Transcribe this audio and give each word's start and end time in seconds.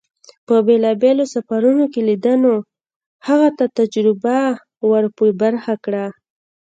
په 0.47 0.55
بېلابېلو 0.67 1.23
سفرون 1.33 1.79
کې 1.93 2.01
لیدنو 2.09 2.55
هغه 3.27 3.49
ته 3.57 3.65
تجربه 3.77 4.39
ور 4.89 5.03
په 5.17 5.25
برخه 5.41 5.73
کړه. 5.83 6.05